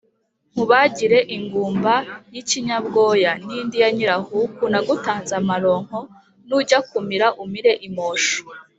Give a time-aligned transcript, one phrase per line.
[0.51, 1.93] nkubagira ingumba
[2.33, 5.97] y'ikinyabwoya/ n'indi ya nyirahuku/ nagutanze amaronko/
[6.47, 8.37] nujya kumira umire imosho